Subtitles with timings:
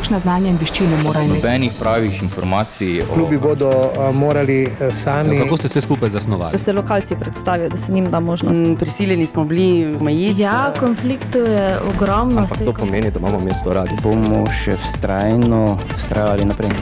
[0.00, 1.44] kakšne znanja in veščine morajo imeti.
[1.44, 3.02] Nobenih pravih informacij.
[3.04, 3.14] O...
[3.14, 3.70] Klubi bodo
[4.16, 4.62] morali
[4.96, 5.36] sami.
[5.36, 6.52] Ja, kako ste se skupaj zasnovali?
[6.56, 8.62] Da se lokalci predstavijo, da se njim da možnost.
[8.62, 10.40] Mm, prisiljeni smo bili omejiti.
[10.40, 12.46] Ja, konfliktov je ogromno.
[12.64, 13.98] To pomeni, da imamo mesto radi.
[14.02, 16.72] Bomo še vztrajno vztrajali naprej.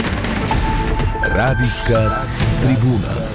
[1.34, 2.22] Radijska
[2.62, 3.27] tribuna.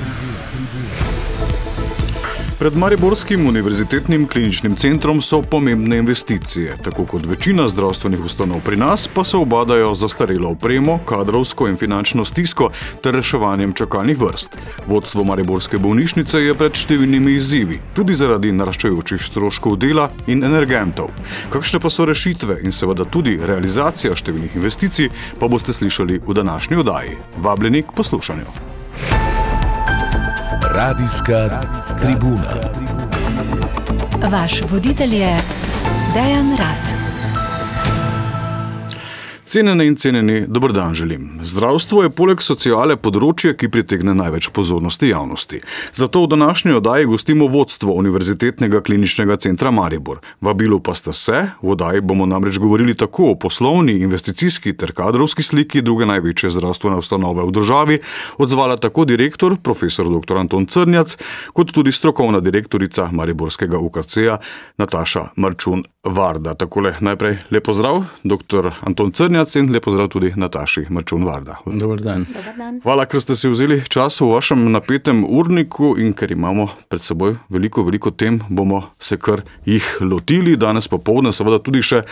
[2.60, 6.78] Pred Mariborskim univerzitetnim kliničnim centrom so pomembne investicije.
[6.84, 11.78] Tako kot večina zdravstvenih ustanov pri nas, pa se obadajo za starelo opremo, kadrovsko in
[11.78, 12.70] finančno stisko
[13.02, 14.58] ter reševanjem čakalnih vrst.
[14.88, 21.10] Vodstvo Mariborske bolnišnice je pred številnimi izzivi, tudi zaradi naraščajočih stroškov dela in energentov.
[21.50, 26.80] Kakšne pa so rešitve in seveda tudi realizacija številnih investicij, pa boste slišali v današnji
[26.86, 27.18] oddaji.
[27.38, 28.73] Vabljeni k poslušanju.
[30.76, 31.62] Radijska
[32.02, 32.56] tribuna.
[34.32, 35.38] Vaš voditelj je
[36.14, 36.93] Dejan Rad.
[39.46, 41.40] Cenjene in cenjeni, dober dan želim.
[41.44, 45.60] Zdravstvo je poleg sociale področje, ki pritegne največ pozornosti javnosti.
[45.92, 50.22] Zato v današnji oddaji gostimo vodstvo Univerzitetnega kliničnega centra Maribor.
[50.42, 55.44] Vabilo pa ste se, v oddaji bomo namreč govorili tako o poslovni, investicijski ter kadrovski
[55.44, 58.00] sliki druge največje zdravstvene ustanove v državi,
[58.38, 60.40] odzvala tako direktor, profesor dr.
[60.40, 61.18] Anton Crnjac,
[61.54, 64.40] kot tudi strokovna direktorica Mariborskega UKC-ja
[64.80, 66.56] Nataša Marčun Varda.
[66.56, 68.72] Takole najprej lepo zdrav, dr.
[68.88, 69.33] Anton Crnjac.
[69.34, 71.56] Cenjac in lepo zdrav tudi Nataši Marčun Varda.
[71.66, 72.26] Dobar dan.
[72.30, 72.76] Dobar dan.
[72.84, 77.40] Hvala, ker ste si vzeli čas v vašem napetem urniku in ker imamo pred seboj
[77.50, 80.54] veliko, veliko tem, bomo se kar jih lotili.
[80.54, 82.04] Danes popovdne seveda tudi še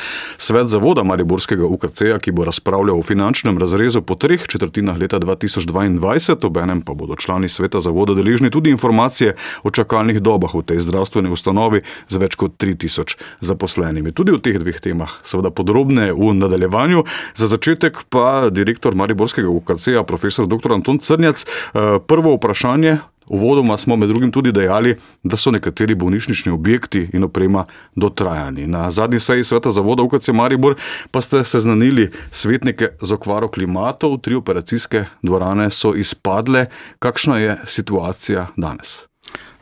[0.42, 6.48] svet zavoda Mariborskega UKC-ja, ki bo razpravljal o finančnem razrezu po treh četrtinah leta 2022,
[6.50, 11.30] obenem pa bodo člani sveta zavoda deležni tudi informacije o čakalnih dobah v tej zdravstveni
[11.30, 13.14] ustanovi z več kot 3000
[13.46, 14.10] zaposlenimi.
[14.10, 17.06] Tudi o teh dveh temah seveda podrobneje v nadaljevanju.
[17.36, 20.74] Za začetek pa direktor Mariborskega UKC-ja, profesor dr.
[20.74, 21.46] Anton Crnjac.
[21.46, 22.98] Eh, prvo vprašanje.
[23.32, 28.68] Uvodoma smo med drugim tudi dejali, da so nekateri bolnišnični objekti in oprema dotrajani.
[28.68, 30.76] Na zadnji seji sveta zavoda UKC Maribor
[31.12, 36.66] pa ste seznanili svetnike z okvaro klimatov, tri operacijske dvorane so izpadle.
[37.00, 39.04] Kakšna je situacija danes?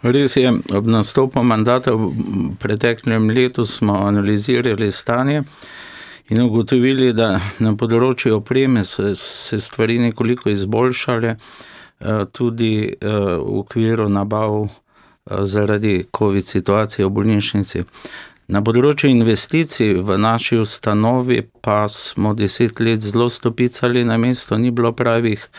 [0.01, 2.09] Res je, ob nastopu mandata v
[2.59, 5.43] preteklem letu smo analizirali stanje
[6.29, 13.59] in ugotovili, da na področju opreme so se stvari nekoliko izboljšale, eh, tudi eh, v
[13.63, 17.83] okviru nabav eh, zaradi COVID situacije v bolnišnici.
[18.49, 24.71] Na področju investicij v naši ustanovi pa smo deset let zelo stopicali na mesto, ni
[24.71, 25.49] bilo pravih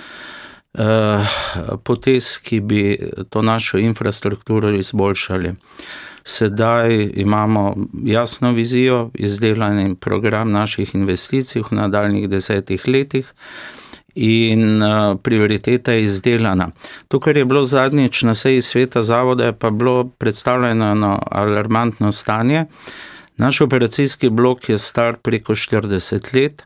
[1.82, 2.82] potez, ki bi
[3.30, 5.50] to našo infrastrukturo izboljšali.
[6.30, 13.32] Sedaj imamo jasno vizijo, izdelan program naših investicij v nadaljnih desetih letih.
[14.14, 16.70] In uh, prioriteta je izdelana.
[17.08, 22.12] To, kar je bilo zadnjič na seji sveta zavoda, je pa bilo predstavljeno na alarmantno
[22.12, 22.64] stanje.
[23.36, 26.62] Naš operacijski blok je star preko 40 let,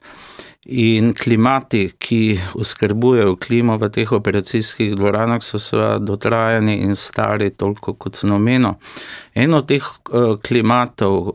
[0.66, 7.92] In klimati, ki oskrbujejo klimo v teh operacijskih dvoranah, so seveda dotrajani in stari toliko
[8.00, 8.78] kot znameno.
[9.34, 11.34] En od teh uh, klimatov uh,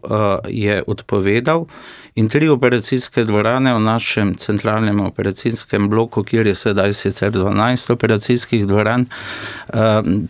[0.50, 1.68] je odpovedal
[2.16, 8.68] in tri operacijske dvorane v našem centralnem operacijskem bloku, kjer je sedaj sicer 12 operacijskih
[8.68, 9.06] dvoran,
[9.74, 9.78] uh,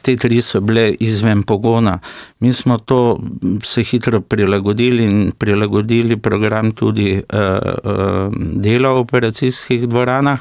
[0.01, 1.99] te tri so bile izven pogona.
[2.39, 3.19] Mi smo to
[3.63, 7.39] se hitro prilagodili in prilagodili program tudi uh,
[7.83, 10.39] uh, dela v operacijskih dvoranah.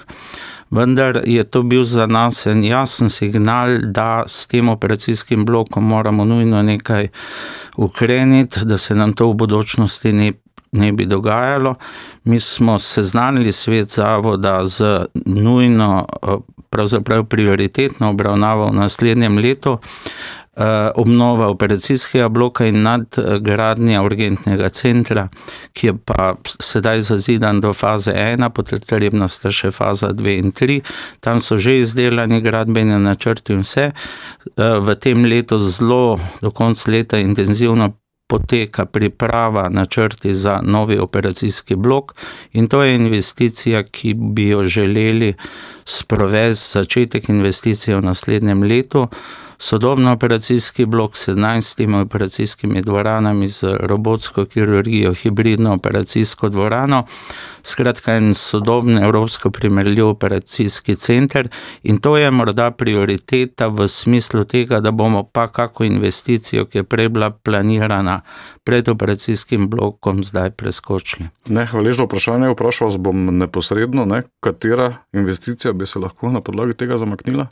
[0.71, 6.25] Vendar je to bil za nas en jasen signal, da s tem operacijskim blokom moramo
[6.25, 7.09] nujno nekaj
[7.77, 10.33] ukreniti, da se nam to v budučnosti ne,
[10.73, 11.75] ne bi dogajalo.
[12.25, 16.07] Mi smo seznanili svet zavoda z nujno,
[16.71, 19.79] pravzaprav prioritetno obravnavo v naslednjem letu.
[20.59, 25.29] Eh, obnova operacijskega bloka in nadgradnja urgentnega centra,
[25.73, 30.81] ki je pa sedaj zazidan do faze ena, potrebna sta še faza dve in tri.
[31.21, 33.87] Tam so že izdelani gradbeni načrti in vse.
[33.93, 37.93] Eh, v tem letu zelo do konca leta intenzivno
[38.29, 42.13] poteka priprava načrti za novi operacijski blok
[42.53, 45.35] in to je investicija, ki bi jo želeli
[45.85, 49.09] sprovesti začetek investicije v naslednjem letu.
[49.59, 57.05] Sodobno operacijski blok s 17 operacijskimi dvoranami z robotsko kirurgijo, hibridno operacijsko dvorano,
[57.63, 61.49] skratka en sodoben evropsko primerljiv operacijski center
[61.83, 66.85] in to je morda prioriteta v smislu tega, da bomo pa kako investicijo, ki je
[66.85, 68.21] prej bila planirana
[68.65, 71.29] pred operacijskim blokom, zdaj preskočili.
[71.49, 76.75] Ne, hvaležno vprašanje, vprašal vas bom neposredno, ne, katera investicija bi se lahko na podlagi
[76.75, 77.47] tega zamaknila?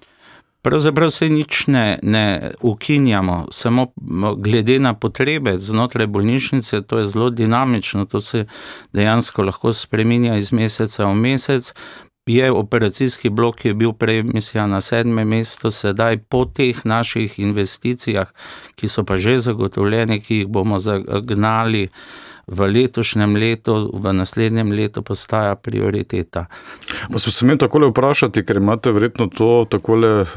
[0.67, 3.93] Pravzaprav se nič ne, ne ukinjamo, samo
[4.37, 8.47] glede na potrebe znotraj bolnišnice, to je zelo dinamično, to se
[8.93, 11.73] dejansko lahko spremenja iz meseca v mesec.
[12.27, 17.39] Je operacijski blok, ki je bil prej, mislim, na sedmem mestu, sedaj po teh naših
[17.39, 18.27] investicijah,
[18.75, 21.89] ki so pa že zagotovljene, ki jih bomo zagnali
[22.47, 26.47] v letošnjem letu, v naslednjem letu postaja prioriteta.
[27.13, 30.31] Pa se smem takole vprašati, ker imate verjetno to takole eh,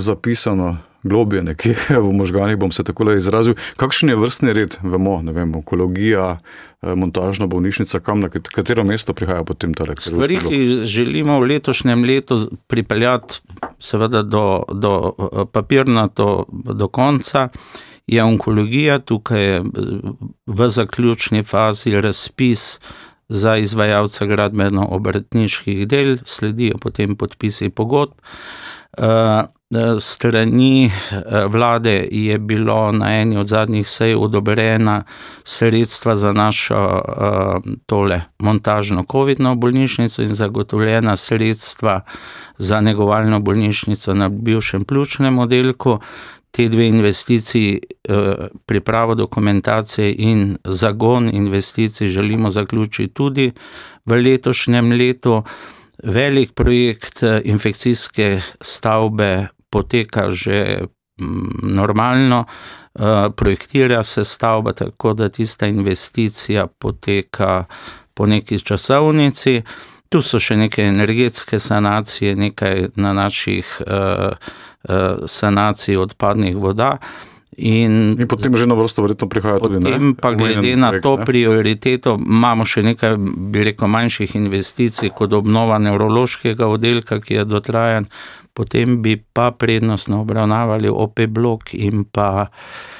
[0.00, 0.76] zapisano.
[1.04, 3.54] Globje nekje v možganjih, bom se tako izrazil.
[3.76, 9.12] Kakšen je vrstni red, vemo, ne vem, onkologija, eh, montažna bolnišnica, kam na katero mesto
[9.12, 10.00] prihaja potem ta rek?
[10.00, 13.42] Stvari, ki želimo v letošnjem letu pripeljati,
[13.78, 17.50] seveda do, do eh, papirnato do konca,
[18.06, 19.62] je onkologija, tukaj je
[20.46, 22.80] v zaključni fazi razpis
[23.28, 28.12] za izvajalca gradbeno-obratniških del, sledijo potem podpisi pogodb.
[29.74, 35.02] Eh, strani eh, vlade je bilo na eni od zadnjih sej odobrena
[35.44, 42.00] sredstva za našo eh, tole montažno COVID-no bolnišnico in zagotovljena sredstva
[42.58, 45.98] za negovalno bolnišnico na bivšem pljučnem oddelku
[46.54, 48.34] te dve investiciji, eh,
[48.66, 53.52] pripravo dokumentacije in zagon investicij, želimo zaključiti tudi
[54.04, 55.42] v letošnjem letu.
[56.02, 60.84] Velik projekt eh, infekcijske stavbe poteka že
[61.20, 67.64] mm, normalno, eh, projektira se stavba, tako da tista investicija poteka
[68.14, 69.62] po neki časovnici.
[70.14, 73.80] Tu so še neke energetske sanacije, nekaj na naših
[74.88, 76.96] Eh, sanaciji odpadnih voda.
[77.56, 79.92] In, in potem že na vrsto verjetno prihaja tudi nekaj.
[79.92, 83.16] Potem pa glede na to prioriteto imamo še nekaj,
[83.54, 88.10] bi rekel, manjših investicij kot obnova nevrološkega oddelka, ki je dotrajan,
[88.52, 92.93] potem bi pa prednostno obravnavali OP blok in pa uh,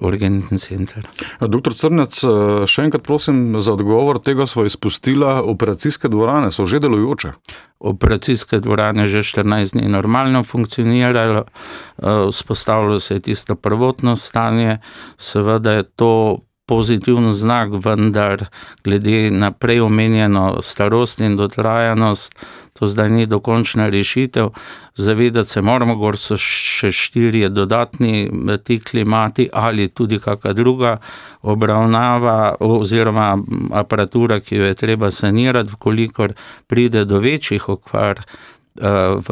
[0.00, 1.08] urgentni center.
[1.40, 6.80] Doktor Crnec, eh, še enkrat prosim za odgovor tega, smo izpustili operacijske dvorane, so že
[6.82, 7.32] delujoče.
[7.78, 14.78] Operacijske dvorane že 14 dni normalno funkcionirajo, eh, vzpostavilo se je tisto prvotno stanje,
[15.16, 16.38] seveda je to
[16.72, 18.46] pozitiven znak, vendar
[18.84, 22.32] glede na prej omenjeno starost in dotrajanost,
[22.72, 24.48] to zdaj ni dokončna rešitev.
[24.94, 28.30] Zavedati se moramo, da so še štirje dodatni
[28.64, 30.96] ti klimati ali tudi kakšna druga
[31.42, 33.36] obravnava oziroma
[33.72, 36.32] aparatura, ki jo je treba sanirati, kolikor
[36.66, 38.24] pride do večjih okvar.
[38.72, 39.28] V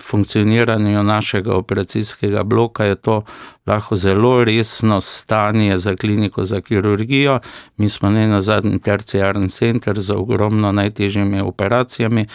[0.00, 3.18] funkcioniranju našega operacijskega bloka je to
[3.66, 7.40] lahko zelo resno stanje za kliniko za kirurgijo.
[7.76, 12.26] Mi smo ne na zadnji terciarni center za ogromno najtežjimi operacijami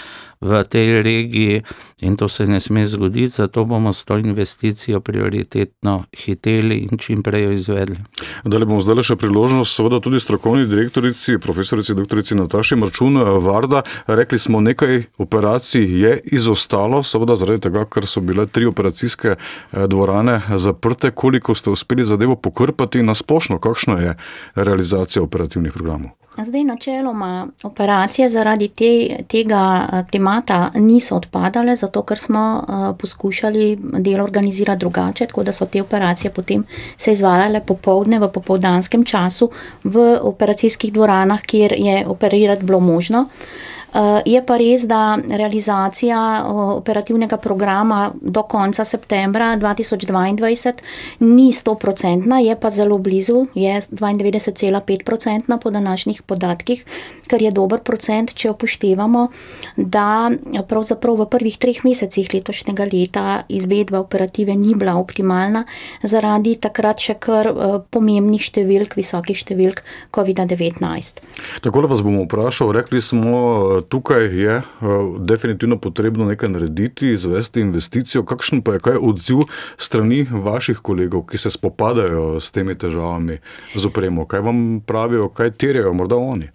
[0.41, 1.63] v tej regiji
[2.01, 7.23] in to se ne sme zgoditi, zato bomo s to investicijo prioritetno hiteli in čim
[7.23, 7.97] prej jo izvedli.
[8.43, 13.83] Dalje bomo zdaj še priložnost, seveda tudi strokovni direktorici, profesorici doktorici Nataši Marčun Varda.
[14.07, 19.87] Rekli smo, nekaj operacij je izostalo, seveda zaradi tega, ker so bile tri operacijske eh,
[19.91, 24.15] dvorane zaprte koliko ste uspeli zadevo pokrpati na splošno, kakšna je
[24.55, 26.09] realizacija operativnih programov?
[26.37, 28.91] Zdaj, načeloma, operacije zaradi te,
[29.27, 35.51] tega eh, klimata niso odpadale, zato ker smo uh, poskušali delo organizirati drugače, tako da
[35.51, 36.63] so te operacije potem
[36.97, 39.49] se izvajale popovdne v popovdanskem času
[39.83, 43.25] v operacijskih dvoranah, kjer je operirati bilo možno.
[43.27, 43.78] Uh,
[44.25, 46.45] je pa res, da realizacija
[46.77, 50.73] operativnega programa do konca septembra 2022
[51.19, 56.85] ni 100-odstotna, je pa zelo blizu, je 92,5-odstotna po današnjih podatkih,
[57.27, 59.27] kar je dober procent, če upoštevamo,
[59.75, 60.31] da
[60.67, 65.65] pravzaprav v prvih treh mesecih letošnjega leta izvedba operative ni bila optimalna
[66.03, 69.83] zaradi takrat še kar eh, pomembnih številk, visokih številk
[70.15, 71.23] COVID-19.
[71.65, 77.61] Tako da vas bomo vprašali, rekli smo, tukaj je uh, definitivno potrebno nekaj narediti, izvesti
[77.61, 78.23] investicijo.
[78.23, 79.45] Kakšen pa je kaj odziv
[79.77, 83.39] strani vaših kolegov, ki se spopadajo s temi težavami
[83.75, 84.25] z opremo?
[84.27, 86.49] Kaj vam pravijo, kaj terjajo morda oni?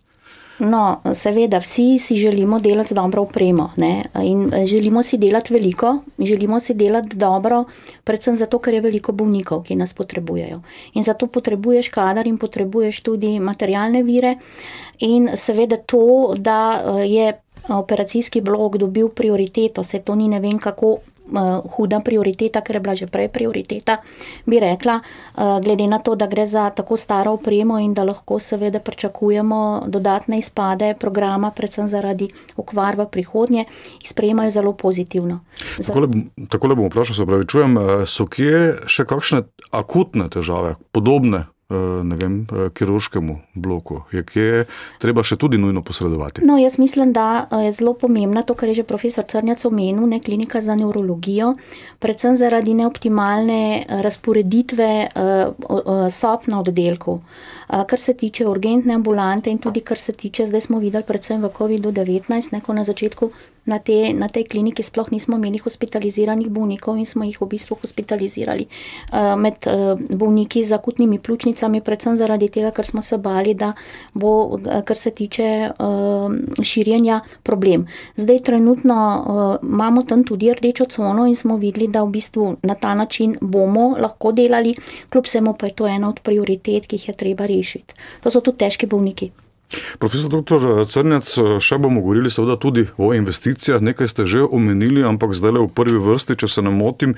[0.59, 4.05] No, seveda, vsi si želimo delati dobro opremo ne?
[4.23, 7.65] in želimo si delati veliko, želimo si delati dobro,
[8.05, 10.61] predvsem zato, ker je veliko bolnikov, ki nas potrebujejo.
[10.95, 14.37] In zato potrebuješ kadar in potrebuješ tudi materialne vire.
[14.99, 17.33] In seveda to, da je
[17.69, 20.99] operacijski blok dobil prioriteto, se to ni ne vem kako
[21.77, 23.97] huda prioriteta, ker je bila že prej prioriteta,
[24.47, 25.01] bi rekla,
[25.63, 30.39] glede na to, da gre za tako staro opremo in da lahko seveda pričakujemo dodatne
[30.39, 33.65] izpade programa, predvsem zaradi okvar v prihodnje,
[34.05, 35.41] sprejemajo zelo pozitivno.
[36.49, 41.54] Tako le bom vprašal, se pravi, čujem, so kje še kakšne akutne težave, podobne ne
[41.69, 44.65] vem, kirurškemu bloku, je kje
[45.01, 46.45] treba še tudi nujno posredovati?
[46.45, 50.21] No, jaz mislim, da je zelo pomembno to, kar je že profesor Crnjac omenil, ne
[50.21, 51.55] klinika za neurologijo,
[51.99, 54.91] predvsem zaradi neoptimalne razporeditve
[56.11, 57.21] sob na oddelku.
[57.69, 61.49] Kar se tiče urgentne ambulante in tudi kar se tiče, zdaj smo videli predvsem v
[61.49, 63.31] COVID-19, ne, ko na začetku
[63.65, 67.79] na, te, na tej kliniki sploh nismo imeli hospitaliziranih bolnikov in smo jih v bistvu
[67.81, 68.67] hospitalizirali
[69.41, 69.69] med
[70.13, 73.73] bolniki z akutnimi pljučnicami, predvsem zaradi tega, ker smo se bali, da
[74.13, 75.73] bo, kar se tiče
[76.63, 77.87] širjenja, problem.
[78.17, 78.97] Zdaj trenutno
[79.63, 83.95] imamo tam tudi rdečo cono in smo videli, da v bistvu na ta način bomo
[83.99, 84.75] lahko delali,
[85.09, 87.54] kljub vsemu pa je to ena od prioritet, ki jih je treba rešiti.
[88.25, 89.31] To so tudi težki bolniki.
[89.99, 90.85] Profesor dr.
[90.87, 91.31] Crnjac,
[91.63, 95.99] še bomo govorili seveda tudi o investicijah, nekaj ste že omenili, ampak zdaj v prvi
[95.99, 97.17] vrsti, če se ne motim,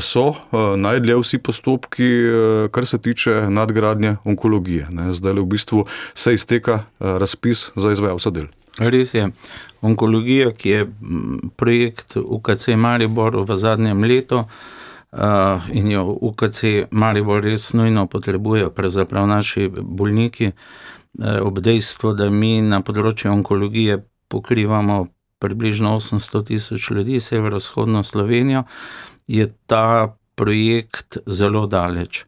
[0.00, 2.08] so najdlje vsi postopki,
[2.74, 4.88] kar se tiče nadgradnje onkologije.
[5.14, 8.50] Zdaj v bistvu se izteka razpis za izvajalca del.
[8.80, 9.28] Res je.
[9.84, 10.86] Onkologija, ki je
[11.60, 14.46] projekt UKC Maribor v zadnjem letu
[15.72, 20.50] in jo UKC Maribor res nujno potrebujejo, pravzaprav naši bolniki,
[21.42, 25.06] ob dejstvu, da mi na področju onkologije pokrivamo
[25.38, 28.64] približno osemsto tisoč ljudi, severovzhodno Slovenijo,
[29.26, 32.24] je ta projekt zelo daleč.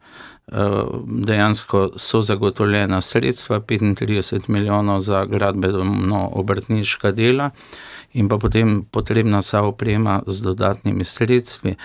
[0.47, 7.49] Dejansko so zagotovljena sredstva, petintrideset milijonov za gradbeno-obrtniška dela
[8.17, 11.75] in pa potem potrebna vsa oprema z dodatnimi sredstvi.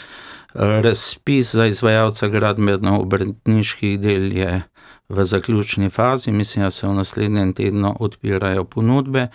[0.54, 4.62] Razpis za izvajalca gradbeno-obrtniških del je
[5.08, 9.28] v zaključni fazi, mislim, da se v naslednjem tednu odpirajo ponudbe,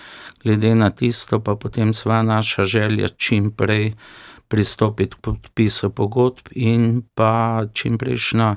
[0.44, 3.94] glede na tisto pa potem seveda naša želja čim prej
[4.48, 8.56] pristopiti k podpisu pogodb in pa čimprejšnja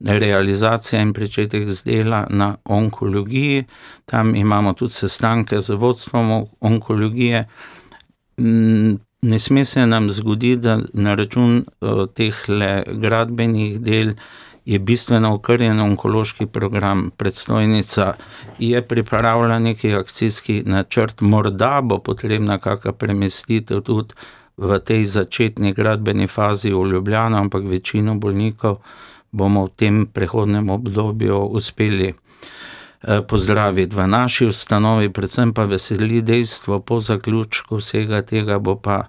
[0.00, 3.64] realizacija in pričetek z dela na onkologiji.
[4.04, 7.48] Tam imamo tudi sestanke z vodstvom onkologije.
[9.22, 11.64] Ne sme se nam zgoditi, da na račun
[12.14, 14.12] tehle gradbenih del
[14.64, 17.10] je bistveno okrnjen onkološki program.
[17.16, 18.14] Predstojnica
[18.58, 24.14] je pripravila neki akcijski načrt, morda bo potrebna kaka premestitev tudi
[24.56, 28.76] v tej začetni gradbeni fazi v Ljubljano, ampak večino bolnikov
[29.32, 32.14] bomo v tem prehodnem obdobju uspeli
[33.28, 39.06] pozdraviti v naši ustanovi, predvsem pa veseli dejstvo, po zaključku vsega tega bo pa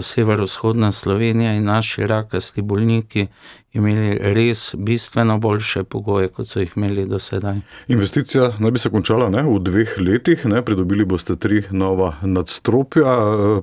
[0.00, 3.26] severovzhodna Slovenija in naši rakasti bolniki
[3.72, 7.56] imeli res bistveno boljše pogoje, kot so jih imeli do sedaj.
[7.88, 13.16] Investicija naj bi se končala, ne, v dveh letih, ne, pridobili boste tri nova nadstropja,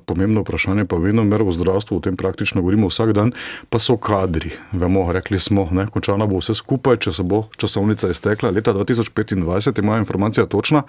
[0.06, 3.34] pomembno vprašanje pa venomer v zdravstvu, o tem praktično govorimo vsak dan,
[3.70, 4.52] pa so kadri.
[4.72, 8.90] Vemo, rekli smo, ne, končano bo vse skupaj, če se bo časovnica iztekla, leta dva
[8.90, 10.84] tisoč petindvajset je moja informacija točna.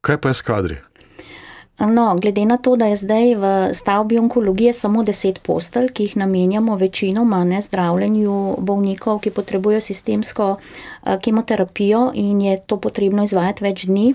[0.00, 0.80] Kaj pa je s kadri?
[1.88, 6.16] No, glede na to, da je zdaj v stavbi onkologije samo deset postelj, ki jih
[6.16, 10.56] namenjamo večinoma, ne, zdravljenju bolnikov, ki potrebujejo sistemsko
[11.24, 14.14] kemoterapijo in je to potrebno izvajati več dni,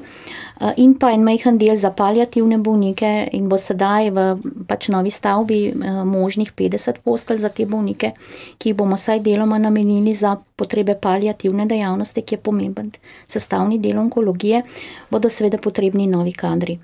[0.78, 4.26] in pa en majhen del za paliativne bolnike in bo sedaj v
[4.68, 5.74] pač novi stavbi
[6.06, 8.14] možnih petdeset postelj za te bolnike,
[8.58, 12.92] ki jih bomo vsaj deloma namenili za potrebe paliativne dejavnosti, ki je pomemben
[13.28, 14.64] sestavni del onkologije,
[15.12, 16.80] bodo seveda potrebni novi kadri.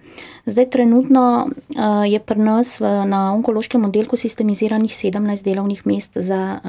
[0.46, 1.50] Zdaj trenutno
[2.10, 6.60] je pri nas na onkološkem oddelku sistemiziranih sedemnajst delovnih mest za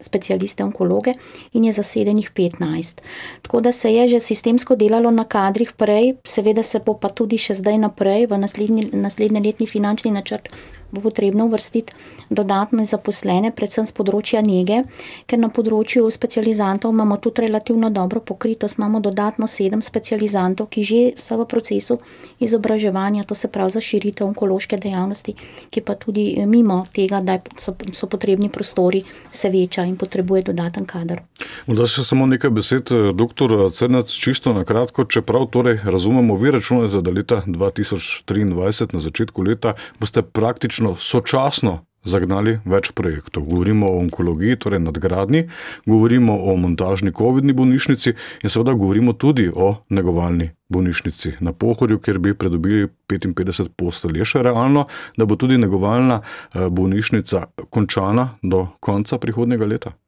[0.00, 1.12] specialiste onkologe
[1.52, 3.02] in je zasedenih petnajst.
[3.42, 7.36] Tako da se je že sistemsko delalo na kadrih prej, seveda se bo pa tudi
[7.38, 10.48] še zdaj naprej v naslednji, naslednjeletni finančni načrt
[10.90, 11.92] bo potrebno uvrstiti
[12.30, 14.84] dodatne zaposlene, predvsem z področja njege,
[15.26, 21.00] ker na področju specializantov imamo tudi relativno dobro pokritost, imamo dodatno sedem specializantov, ki že
[21.16, 21.98] so v procesu
[22.38, 25.34] izobraževanja, to se pravi za širitev onkološke dejavnosti,
[25.70, 30.86] ki pa tudi mimo tega, da so, so potrebni prostori, se veča in potrebuje dodaten
[30.86, 31.22] kader.
[31.66, 37.02] Morda še samo nekaj besed, doktor Crnac, čisto na kratko, čeprav torej razumemo, vi računate,
[37.02, 43.44] da leta 2023, na začetku leta, boste praktično sočasno zagnali več projektov.
[43.44, 45.44] Govorimo o onkologiji, torej nadgradnji,
[45.86, 52.18] govorimo o montažni COVID-ni bolnišnici in seveda govorimo tudi o negovalni bolnišnici na Pohorju, kjer
[52.18, 54.20] bi pridobili 55 postelj.
[54.22, 56.20] Je še realno, da bo tudi negovalna
[56.54, 59.99] bolnišnica končana do konca prihodnjega leta?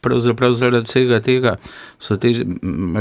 [0.00, 1.54] Pravzaprav zaradi vsega tega
[1.98, 2.34] so te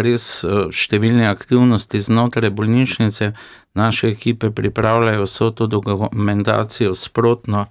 [0.05, 0.27] res
[0.71, 3.33] številne aktivnosti znotraj bolnišnice,
[3.75, 7.65] naše ekipe pripravljajo vso to dokumentacijo sprotno,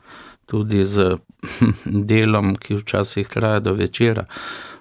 [0.48, 1.16] tudi z
[2.12, 4.24] delom, ki včasih traja do večera.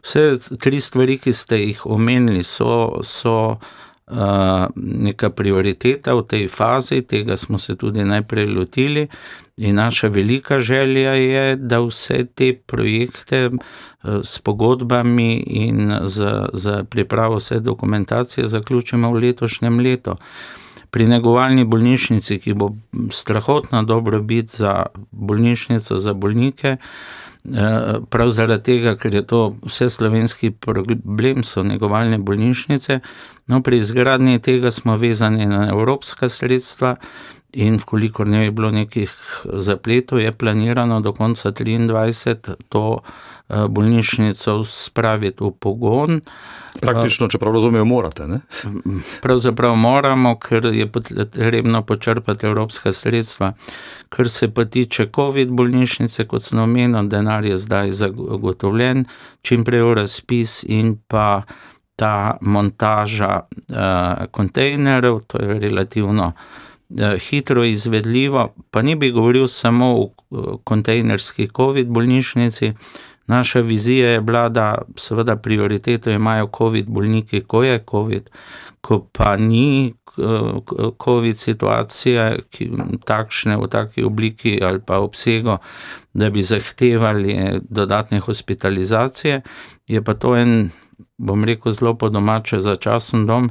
[0.03, 3.59] Vse tri stvari, ki ste jih omenili, so, so
[4.75, 9.07] neka prioriteta v tej fazi, tega smo se tudi najprej lotili.
[9.57, 13.49] In naša velika želja je, da vse te projekte
[14.23, 20.15] s pogodbami in z, z pripravo vse dokumentacije zaključimo v letošnjem letu.
[20.89, 22.71] Pri negovalni bolnišnici, ki bo
[23.11, 26.77] strahotno dobro biti za bolnišnico, za bolnike,
[28.09, 32.99] prav zaradi tega, ker je to vse slovenski problem, so negovalne bolnišnice.
[33.47, 36.95] No, pri izgradnji tega smo vezani na evropska sredstva,
[37.57, 39.11] in v kolikor ne bi bilo nekih
[39.57, 42.99] zapletov, je planirano do konca triindvajset to
[43.47, 46.19] bolnišnico spraviti v pogon.
[46.81, 48.41] Praktično, če prav razumem, morate, ne?
[49.23, 53.53] Pravzaprav moramo, ker je potrebno počrpati evropska sredstva.
[54.13, 59.07] Kar se pa tiče covid bolnišnice, kot sem omenil, denar je zdaj zagotovljen,
[59.41, 61.41] čim prej v razpis in pa
[61.97, 63.47] ta montaža
[64.31, 66.33] kontejnerjev, to je relativno
[67.29, 72.74] hitro izvedljivo, pa ne bi govoril samo o kontejnerski covid bolnišnici,
[73.27, 78.29] naša vizija je bila, da seveda prioriteto imajo covid bolniki, ko je covid,
[78.82, 79.94] ko pa ni
[81.03, 82.70] covid situacija, ki
[83.06, 85.58] takšne, v taki obliki ali pa obsegu,
[86.13, 89.41] da bi zahtevali dodatne hospitalizacije,
[89.88, 90.70] je pa to en,
[91.17, 93.50] bom rekel zelo po domače, začasen dom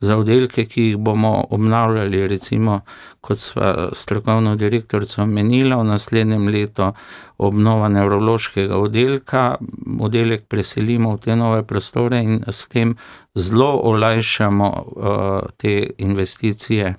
[0.00, 2.80] za oddelke, ki jih bomo obnavljali, recimo
[3.20, 6.92] kot sva s strokovno direktorico omenila, v naslednjem letu
[7.38, 9.56] obnova nevrološkega oddelka,
[10.00, 12.96] oddelek preselimo v te nove prostore in s tem
[13.34, 14.70] zelo olajšamo
[15.56, 16.94] te investicije,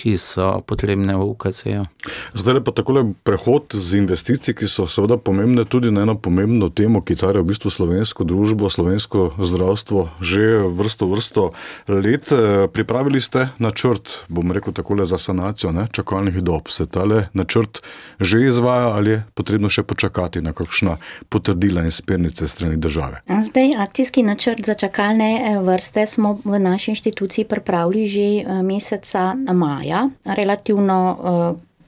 [0.00, 1.84] ki so potrebne v UKC-ju.
[2.32, 7.04] Zdajle pa takole prehod z investicij, ki so seveda pomembne tudi na eno pomembno temo,
[7.04, 11.42] ki tare v bistvu slovensko družbo, slovensko zdravstvo že vrsto, vrsto
[11.84, 12.32] let.
[12.72, 16.72] Pripravili ste načrt, bom rekel takole, za sanacijo, ne, čakalnih dob.
[16.72, 17.82] Se tale načrt
[18.20, 20.96] že izvaja ali je potrebno še počakati na kakšna
[21.28, 23.20] potrdila in smernice s strani države?
[23.26, 28.26] Zdaj, akcijski načrt za čakalne vrste smo v naši inštituciji pripravili že
[28.62, 29.89] meseca maja,
[30.24, 31.00] relativno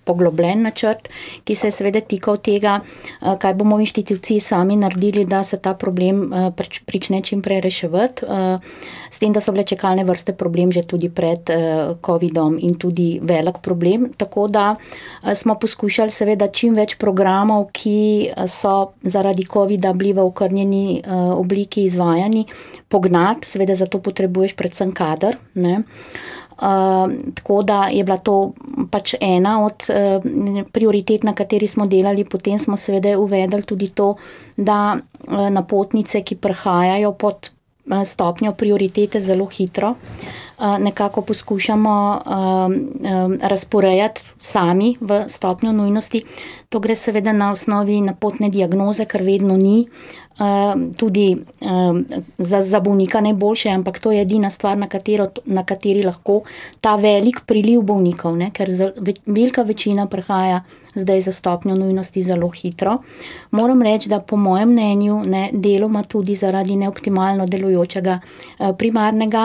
[0.05, 1.09] poglobljen načrt,
[1.45, 2.79] ki se je seveda tikal tega,
[3.21, 6.25] kaj bomo inštituciji sami naredili, da se ta problem
[6.87, 8.27] prične čim prej reševati.
[9.11, 11.51] S tem, da so bile čakalne vrste problem že tudi pred
[12.07, 14.75] covidom in tudi velik problem, tako da
[15.35, 21.03] smo poskušali seveda čim več programov, ki so zaradi covida bili v okrnjeni
[21.37, 22.47] obliki izvajani,
[22.89, 25.83] pognati, seveda za to potrebuješ predvsem kader, ne.
[27.35, 28.53] Tako da je bila to
[28.91, 29.87] pač ena od
[30.73, 34.15] prioritet, na kateri smo delali, potem smo seveda uvedli tudi to,
[34.57, 34.97] da
[35.51, 37.51] napotnice, ki prihajajo pod
[38.07, 39.95] stopnjo prioritete zelo hitro,
[40.79, 42.21] nekako poskušamo
[43.43, 46.23] razporejati sami v stopnjo nujnosti.
[46.69, 49.89] To gre seveda na osnovi napotne diagnoze, ker vedno ni
[50.97, 51.37] tudi
[52.39, 56.43] za, za bolnika najboljše, ampak to je edina stvar, na katero, na kateri lahko
[56.81, 58.71] ta velik priliv bolnikov, ne, ker
[59.27, 60.63] velika večina prihaja
[60.95, 62.99] zdaj za stopnjo nujnosti zelo hitro.
[63.51, 68.19] Moram reči, da po mojem mnenju, ne, deloma tudi zaradi neoptimalno delujočega
[68.79, 69.45] primarnega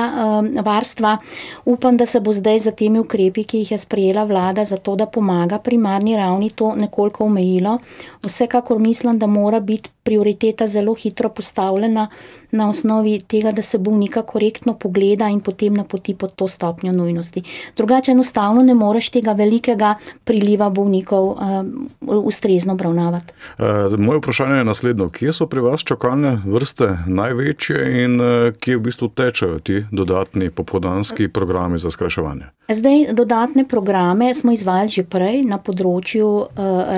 [0.63, 1.17] varstva,
[1.65, 5.05] upam, da se bo zdaj s temi ukrepi, ki jih je sprejela vlada, zato da
[5.05, 7.77] pomaga primarni ravni, to nekoliko omejilo.
[8.23, 12.07] Vsekakor mislim, da mora biti prioriteta zelo hitro postavljena
[12.51, 17.43] na osnovi tega, da se bolnika korektno pogleda in potem napoti pod to stopnjo nujnosti.
[17.77, 23.33] Drugače enostavno ne moreš tega velikega priliva bolnikov um, ustrezno obravnavati.
[23.59, 23.63] E,
[23.97, 25.09] moje vprašanje je naslednjo.
[25.09, 30.49] Kje so pri vas čakalne vrste največje in e, kje v bistvu tečejo ti dodatni
[30.49, 32.57] popodanski programi za skrajševanje?
[32.69, 36.47] Zdaj, dodatne programe smo izvajali že prej na področju uh,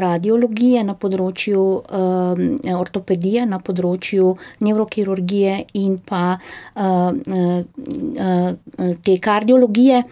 [0.02, 2.40] radiologije, na področju uh,
[2.74, 4.32] ortopedije, na področju
[4.66, 7.60] nevrokirurgije in pa uh, uh,
[8.26, 10.04] uh, te kardiologije.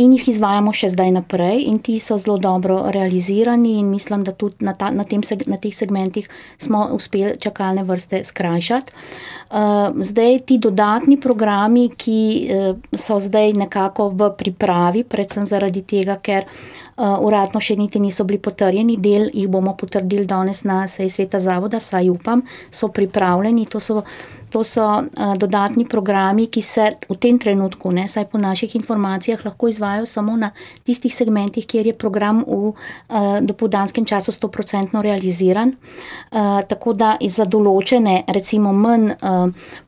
[0.00, 4.32] In jih izvajamo še zdaj naprej, in ti so zelo dobro realizirani, in mislim, da
[4.32, 6.24] tudi na, ta, na, tem, na teh segmentih
[6.56, 8.96] smo uspeli čakalne vrste skrajšati.
[9.48, 12.20] Uh, zdaj ti dodatni programi, ki
[12.52, 18.28] uh, so zdaj nekako v pripravi, predvsem zaradi tega, ker uh, uradno še niti niso
[18.28, 23.64] bili potrjeni, del jih bomo potrdili danes na seji sveta zavoda, saj upam, so pripravljeni.
[23.72, 24.04] To so
[24.48, 29.44] To so uh, dodatni programi, ki se v tem trenutku, ne, saj po naših informacijah,
[29.44, 30.50] lahko izvajo samo na
[30.84, 32.72] tistih segmentih, kjer je program v
[33.44, 35.72] dopoldanskem času 100% realiziran.
[36.68, 39.37] Tako da za določene, recimo manj uh,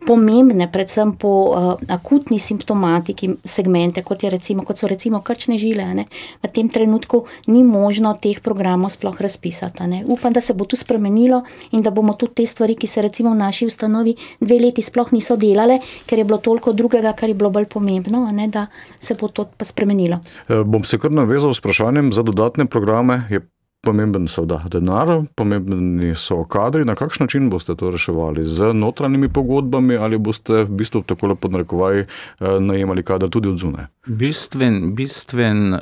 [0.07, 6.07] pomembne, predvsem po uh, akutni simptomatiki segmente, kot, recimo, kot so recimo krčne žile, ne,
[6.43, 9.87] v tem trenutku ni možno teh programov sploh razpisati.
[9.91, 10.03] Ne.
[10.07, 13.33] Upam, da se bo to spremenilo in da bomo tudi te stvari, ki se recimo
[13.35, 17.39] v naši ustanovi dve leti sploh niso delale, ker je bilo toliko drugega, kar je
[17.39, 18.67] bilo bolj pomembno, ne, da
[19.01, 20.21] se bo to pa spremenilo.
[20.49, 23.23] E, bom se kar navezal s vprašanjem za dodatne programe.
[23.31, 23.41] Je
[23.81, 26.85] pomemben seveda denar, pomembni so kadri.
[26.85, 28.45] Na kakšen način boste to reševali?
[28.45, 32.05] Z notranjimi pogodbami ali boste v bistvu tako lepo narekovaj
[32.61, 33.87] najemali kader tudi od zune?
[34.07, 35.81] Bistven, bistven uh,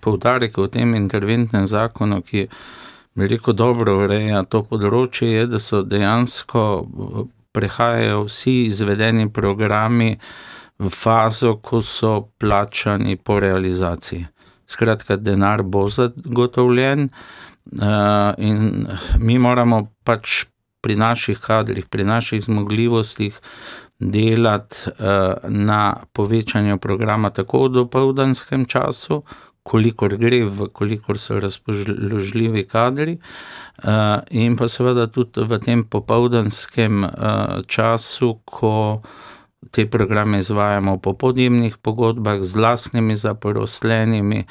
[0.00, 2.48] poudarek v tem interventnem zakonu, ki
[3.14, 6.64] veliko dobro ureja to področje, je, da so dejansko
[7.52, 10.16] prehajajo vsi izvedeni programi
[10.82, 14.26] v fazo, ko so plačani po realizaciji.
[14.66, 17.08] Skratka, denar bo zagotovljen,
[17.80, 18.86] uh, in
[19.18, 20.44] mi moramo pač
[20.82, 23.38] pri naših kadrih, pri naših zmogljivostih
[23.98, 29.22] delati uh, na povečanju programa, tako v dopoldanskem času,
[29.62, 37.06] kolikor gre, kolikor so razpoložljivi kadri, uh, in pa seveda tudi v tem popoldanskem
[37.66, 39.02] času, ko
[39.70, 44.44] te programe izvajamo po podjemnih pogodbah z lastnimi zaposlenimi.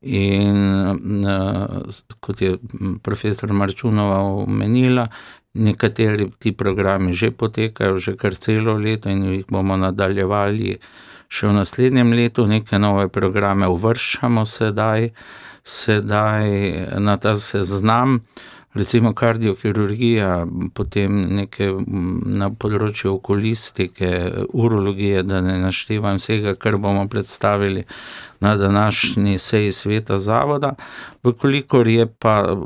[0.00, 1.82] In uh,
[2.20, 2.58] kot je
[3.02, 5.08] profesor Marčunova omenila,
[5.54, 10.78] nekateri ti programi že potekajo, že kar celo leto, in jih bomo nadaljevali
[11.28, 15.10] še v naslednjem letu neke nove programe uvrščamo sedaj,
[15.62, 16.46] sedaj
[17.00, 18.22] na ta seznam.
[18.74, 20.32] Recimo kardiokirurgija,
[20.76, 21.70] potem nekaj
[22.40, 24.10] na področju okulistike,
[24.52, 27.86] urologije, da ne naštevam vsega, kar bomo predstavili
[28.40, 30.74] na današnji seji sveta zavoda.
[31.22, 32.56] Vkolikor je pa,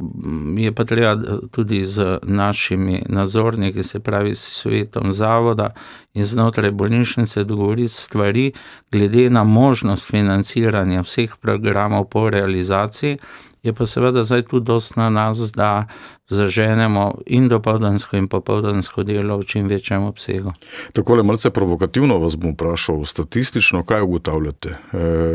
[0.56, 5.70] je pa treba tudi z našimi nadzorniki, se pravi s svetom zavoda
[6.14, 8.52] in znotraj bolnišnice dogovoriti stvari
[8.92, 13.18] glede na možnost financiranja vseh programov po realizaciji,
[13.62, 15.86] je pa seveda zdaj tudi dosti na nas, da
[16.28, 20.52] zaženemo in dopoldansko in popoldansko delo v čim večjem obsegu.
[20.92, 24.68] Tako le malce provokativno vas bom vprašal, statistično, kaj ugotavljate?
[24.68, 24.78] E,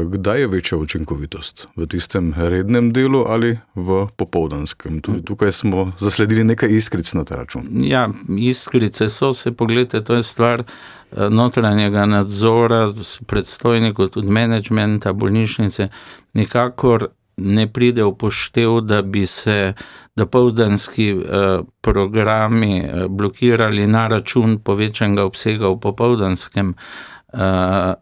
[0.05, 1.67] kdaj je večja učinkovitost?
[1.75, 5.01] V tistem rednem delu ali v popoldanskem?
[5.01, 7.67] Tudi tukaj smo zasledili nekaj iskric na ta račun.
[7.81, 12.87] Ja, iskrice so se, pogledajte, to je stvar eh, notranjega nadzora,
[13.27, 15.89] predstojnikov, tudi menedžmenta bolnišnice,
[16.33, 19.73] nikakor ne pride v poštev, da bi se
[20.15, 27.93] dopoldanski eh, programi eh, blokirali na račun povečanega obsega v popoldanskem eh,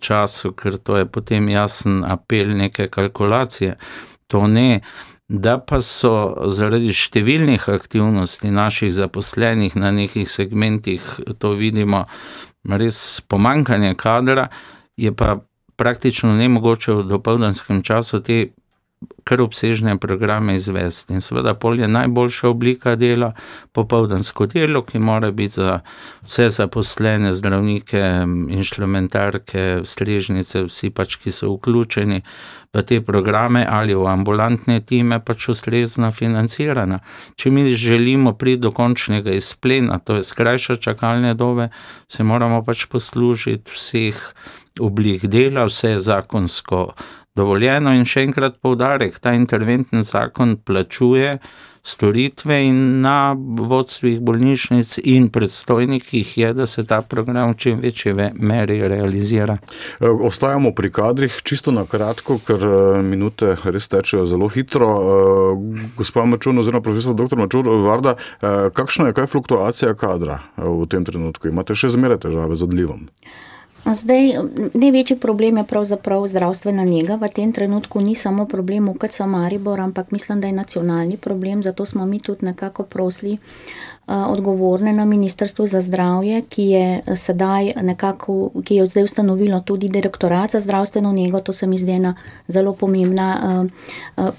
[0.00, 3.76] času, ker to je potem jasen apel neke kalkulacije.
[4.26, 4.80] To ne.
[5.28, 11.00] Da pa so zaradi številnih aktivnosti naših zaposlenih na nekih segmentih,
[11.40, 12.04] to vidimo,
[12.68, 14.50] res pomankanje kadra,
[15.00, 15.38] je pa
[15.80, 18.52] praktično ne mogoče v dopoldanskem času te
[19.24, 21.14] kar obsežne programe izvesti.
[21.14, 23.32] In seveda, pol je najboljša oblika dela,
[23.72, 25.80] popoldansko delo, ki mora biti za
[26.22, 28.02] vse zaposlene, zdravnike,
[28.58, 32.22] inštrumentarke, strežnice, vsi pač, ki so vključeni
[32.74, 37.00] v te programe ali v ambulantne time, pač ustrezno financirana.
[37.36, 41.70] Če mi želimo priti do končnega izplena, to je skrajšati čakalne dobe,
[42.08, 44.18] se moramo pač poslužiti vseh
[44.80, 46.88] oblik dela, vse zakonsko
[47.34, 47.94] dovoljeno.
[47.94, 51.38] In še enkrat poudarek, ta interventni zakon plačuje
[51.84, 58.14] storitve in na vodstvih bolnišnic in predstojnikih je, da se ta program v čim večji
[58.34, 59.58] meri realizira.
[60.00, 64.88] E, ostajamo pri kadrih, čisto na kratko, ker e, minute res tečejo zelo hitro.
[64.88, 67.36] E, Gospod Mačun, oziroma profesor dr.
[67.36, 68.14] Mačun, Varda,
[68.72, 71.50] kakšna je kaj fluktuacija kadra v tem trenutku?
[71.52, 73.10] Imate še zmeraj težave z odlivom?
[73.84, 74.32] Zdaj,
[74.74, 77.18] največji problem je pravzaprav zdravstvena njega.
[77.20, 81.84] V tem trenutku ni samo problem UKC Maribor, ampak mislim, da je nacionalni problem, zato
[81.84, 83.38] smo mi tudi nekako prosili
[84.06, 90.50] odgovorne na Ministrstvu za zdravje, ki je sedaj nekako, ki je zdaj ustanovilo tudi direktorat
[90.50, 91.40] za zdravstveno njego.
[91.40, 92.14] To se mi zdi ena
[92.48, 93.66] zelo pomembna,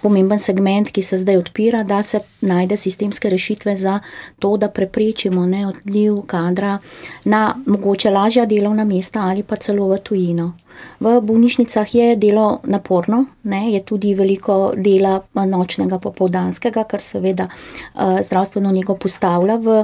[0.01, 3.99] pomemben segment, ki se zdaj odpira, da se najde sistemske rešitve za
[4.39, 6.77] to, da preprečimo ne, odliv kadra
[7.23, 10.53] na mogoče lažja delovna mesta ali pa celo v tujino.
[10.99, 17.47] V bolnišnicah je delo naporno, ne, je tudi veliko dela nočnega, popoldanskega, kar seveda
[17.95, 19.79] zdravstveno njego postavlja v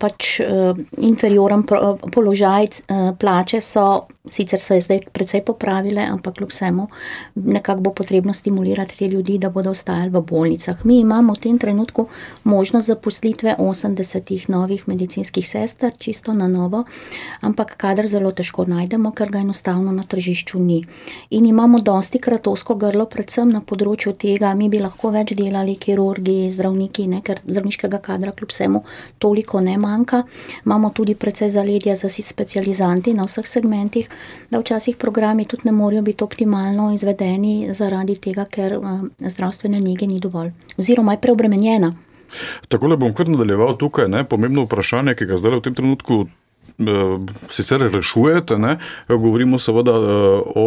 [0.00, 0.40] pač
[1.02, 1.64] inferioren
[2.14, 2.70] položaj,
[3.18, 3.86] plače so
[4.28, 6.86] sicer se zdaj precej popravile, ampak kljub vsemu
[7.34, 10.84] nekako bo potrebno stimulirati te ljudi, da bodo ostali v bolnicah.
[10.84, 12.06] Mi imamo v tem trenutku
[12.44, 16.84] možnost zaposlitve 80 novih medicinskih sester, čisto na novo,
[17.40, 20.84] ampak kader zelo težko najdemo, ker ga enostavno na tržišču ni.
[21.30, 26.48] In imamo dosti kratosko grlo, predvsem na področju tega, mi bi lahko več delali, kirurgi,
[26.50, 28.82] zdravniki, ne, ker zdravniškega kadra kljub vsemu
[29.18, 30.24] toliko ne manjka.
[30.64, 34.08] Imamo tudi precej zaledja za si specializanti na vseh segmentih,
[34.50, 38.78] da včasih programi tudi ne morejo biti optimalno izvedeni zaradi tega, ker
[39.18, 41.92] zdravstvene njege ni dovolj oziroma je preobremenjena.
[42.68, 46.24] Tako le bom kar nadaljeval tukaj, ne, pomembno vprašanje, ki ga zdaj v tem trenutku
[47.50, 49.94] sicer rešujete, ne, govorimo seveda
[50.54, 50.66] o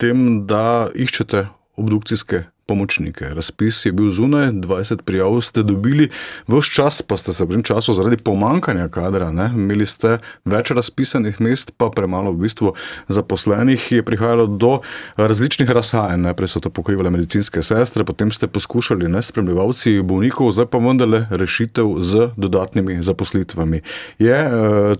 [0.00, 3.28] tem, da iščete obdukcijske pomočnike.
[3.34, 6.08] Razpis je bil zunaj, 20 prijav ste dobili,
[6.48, 10.70] vse čas pa ste se v tem času zaradi pomankanja kadra, ne, imeli ste več
[10.70, 12.74] razpisanih mest, pa premalo v bistvu
[13.08, 14.80] zaposlenih, je prihajalo do
[15.16, 16.24] različnih razhajanj.
[16.24, 21.26] Najprej so to pokrivale medicinske sestre, potem ste poskušali ne spremljevalci bolnikov, zdaj pa vendarle
[21.30, 23.82] rešitev z dodatnimi zaposlitvami.
[24.18, 24.38] Je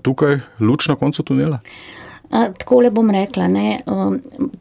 [0.03, 1.61] tukaj luč na koncu tunela?
[2.35, 3.79] Tako le bom rekla, ne,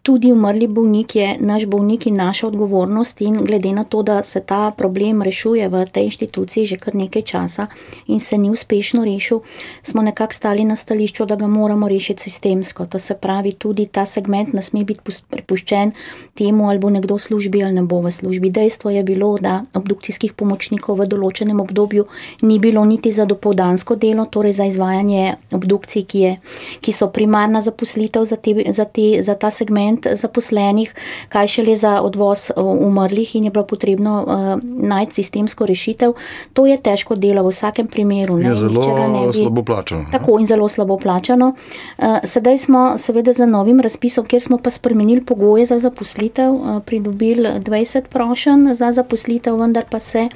[0.05, 4.39] tudi umrli bolnik je naš bolnik in naša odgovornost in glede na to, da se
[4.39, 7.65] ta problem rešuje v tej inštituciji že kar nekaj časa
[8.07, 9.39] in se ni uspešno rešil,
[9.83, 12.85] smo nekako stali na stališču, da ga moramo rešiti sistemsko.
[12.85, 15.91] To se pravi, tudi ta segment ne sme biti prepuščen
[16.37, 18.51] temu, ali bo nekdo v službi ali ne bo v službi.
[18.51, 22.05] Dejstvo je bilo, da obdukcijskih pomočnikov v določenem obdobju
[22.41, 26.37] ni bilo niti za dopoldansko delo, torej za izvajanje obdukcij, ki je,
[26.81, 30.93] ki so primarna zaposlitev za, te, za, te, za ta segment zaposlenih,
[31.33, 36.13] kaj šele za odvoz umrlih, in je bilo potrebno uh, najti sistemsko rešitev.
[36.53, 38.37] To je težko delo v vsakem primeru.
[38.37, 38.83] Ne, je zelo
[39.31, 40.05] bi, slabo plačano.
[40.11, 41.53] Tako in zelo slabo plačano.
[41.97, 46.81] Uh, sedaj smo, seveda, za novim razpisom, kjer smo pa spremenili pogoje za zaposlitev, uh,
[46.85, 50.29] pridobili 20 prošenj za zaposlitev, vendar pa se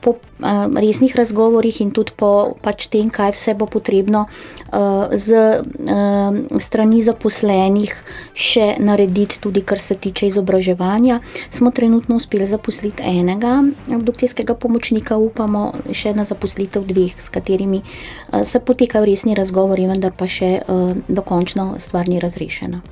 [0.00, 5.60] po uh, resnih razgovorih in tudi po pač tem, kaj vse bo potrebno uh, z
[5.60, 6.38] uh,
[6.70, 7.90] strani zaposlenih
[8.38, 11.18] še narediti, tudi kar se tiče izobraževanja,
[11.50, 13.56] smo trenutno uspeli zaposliti enega
[13.90, 20.14] obdukcijskega pomočnika, upamo še na zaposlitev dveh, s katerimi uh, se potekajo resni razgovori, vendar
[20.14, 22.84] pa še uh, dokončno stvar ni razrešena.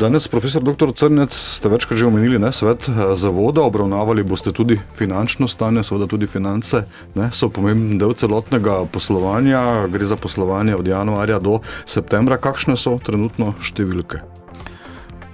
[0.00, 0.94] Danes, profesor dr.
[0.96, 2.88] Crnec, ste večkrat že omenili ne, svet
[3.20, 6.86] zavoda, obravnavali boste tudi finančno stanje, seveda tudi finance
[7.18, 12.40] ne, so pomemben del celotnega poslovanja, gre za poslovanje od januarja do septembra.
[12.40, 14.22] Kakšne so trenutno številke?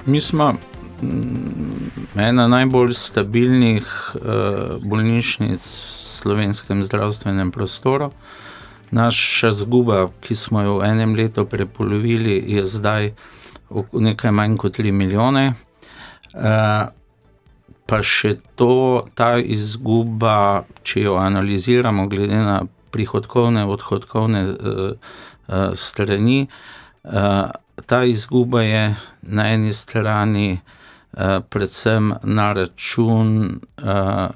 [0.07, 8.13] Mi smo mm, ena najbolj stabilnih uh, bolnišnic v slovenskem zdravstvenem prostoru.
[8.95, 13.11] Naša zguba, ki smo jo v enem letu prepolovili, je zdaj
[13.93, 15.49] nekaj manj kot 3 milijone.
[16.37, 16.95] Uh,
[17.87, 22.61] pa še to, ta izguba, če jo analiziramo, glede na
[22.95, 25.15] prihodkovne in odhodkovne uh,
[25.75, 26.47] strani,
[27.87, 30.59] ta izguba je na eni strani
[31.13, 34.31] uh, predvsem na račun uh,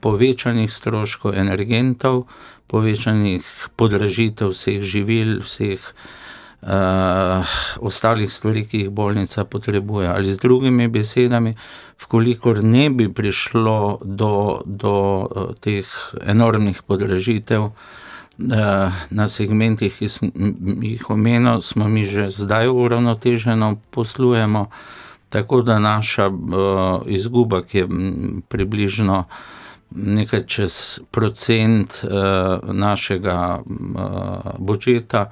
[0.00, 2.26] povečanih stroškov energentov,
[2.66, 3.46] povečanih
[3.76, 5.80] podražitev vseh živil, vseh.
[7.82, 10.06] Ostalih stvari, ki jih bolnica potrebuje.
[10.06, 11.56] Ali z drugimi besedami,
[12.02, 14.94] Vkolikor ne bi prišlo do, do
[15.60, 15.86] teh
[16.22, 17.70] enormnih podražitev
[18.38, 20.32] na segmentih, ki sem
[20.82, 24.66] jih omenil, smo mi že zdaj uravnoteženo poslujemo.
[25.32, 27.88] Tako da naša uh, izguba, ki je
[28.48, 29.24] približno
[29.90, 35.30] nekaj čez procent uh, našega uh, budžeta,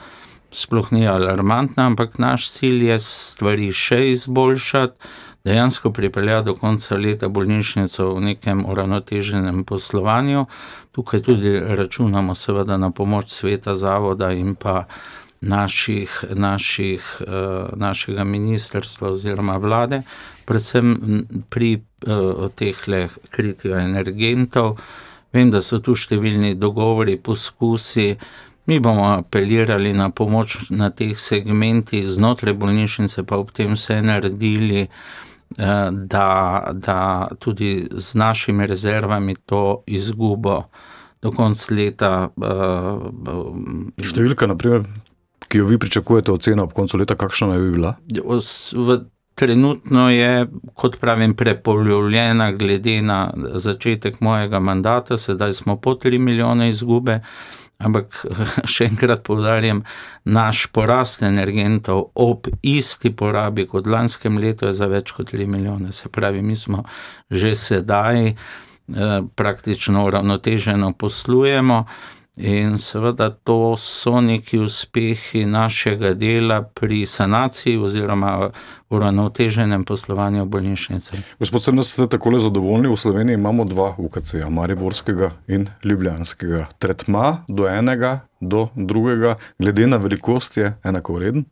[0.53, 4.97] sploh ni alarmantna, ampak naš cilj je stvari še izboljšati.
[5.45, 10.47] Dejansko pripeljati do konca leta bolnišnico v nekem uravnoteženem poslovanju.
[10.93, 14.85] Tukaj tudi računamo, seveda, na pomoč sveta, zavoda in pa
[15.41, 20.03] naših, naših, uh, našega ministrstva oziroma vlade,
[20.45, 22.77] predvsem pri uh, teh
[23.31, 24.77] kritih energentov.
[25.33, 28.17] Vem, da so tu številni dogovori, poskusi.
[28.67, 34.89] Mi bomo apelirali na pomoč na teh segmentih, znotraj bolnišnice pa ob tem vse naredili,
[35.91, 40.63] da, da tudi z našimi rezervami to izgubo
[41.23, 42.11] do konca leta.
[44.01, 44.87] Številka, naprimer,
[45.51, 47.97] ki jo vi pričakujete, ocena ob koncu leta, kakšna naj bi bila?
[48.09, 49.01] V,
[49.35, 56.69] trenutno je, kot pravim, prepolovljena, glede na začetek mojega mandata, sedaj smo po 3 milijone
[56.71, 57.21] izgube.
[57.81, 58.23] Ampak
[58.73, 59.83] še enkrat povdarjam,
[60.29, 65.93] naš porast energentov ob isti porabi kot lanskem letu je za več kot 3 milijone.
[65.93, 66.85] Se pravi, mi smo
[67.31, 68.35] že sedaj eh,
[69.35, 71.85] praktično uravnoteženo poslujemo.
[72.43, 78.51] In seveda to so neki uspehi našega dela pri sanaciji oziroma
[78.91, 81.13] uravnoteženem poslovanju bolnišnice.
[81.39, 82.89] Gospod Crnc, ste tako zadovoljni?
[82.89, 86.67] V Sloveniji imamo dva UKC-ja, Mariborskega in Ljubljanskega.
[86.79, 91.45] Tretma do enega, do drugega, glede na velikost je enako vreden?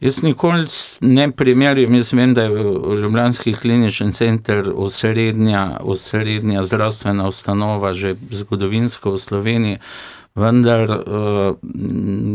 [0.00, 0.66] Jaz nikoli
[1.00, 2.62] ne primerjam, jaz vem, da je
[3.02, 9.78] Ljubljanski klinični center osrednja, osrednja zdravstvena ustanova, že zgodovinsko v Sloveniji,
[10.34, 11.56] vendar uh,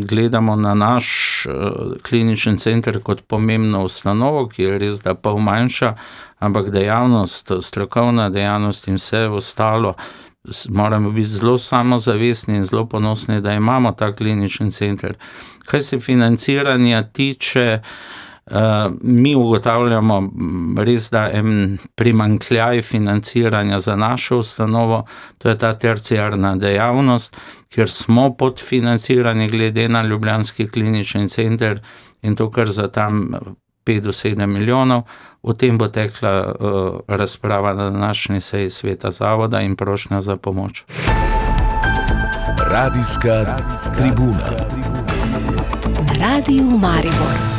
[0.05, 1.07] gledamo na naš
[1.49, 5.95] uh, klinični center kot pomembno ustanovo, ki je res da pol manjša,
[6.39, 9.95] ampak dejavnost, strokovna dejavnost in vse ostalo
[10.69, 15.17] moramo biti zelo samozavestni in zelo ponosni, da imamo ta klinični center.
[15.65, 17.79] Kaj se financiranja tiče,
[18.45, 18.51] uh,
[19.01, 20.31] mi ugotavljamo
[20.77, 21.43] res, da je
[21.95, 25.05] primankljaj financiranja za našo ustanovo,
[25.37, 27.37] to je ta terciarna dejavnost,
[27.75, 31.81] ker smo podfinancirani glede na Ljubljanski klinični center
[32.21, 33.35] in to, kar za tam
[33.85, 35.01] 5 do 7 milijonov.
[35.41, 40.83] O tem bo tekla uh, razprava na današnji seji sveta zavoda in prošnja za pomoč.
[42.71, 43.57] Radijska
[43.97, 44.51] tribuna.
[46.07, 47.54] Na radiju Maribor.